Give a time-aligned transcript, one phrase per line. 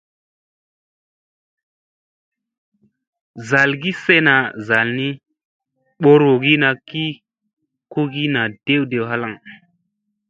[3.49, 4.35] Zalgi sena
[4.67, 5.07] zalni
[6.01, 7.03] ɓorowogina ki
[7.91, 9.33] kogi naa dew dew halaŋ.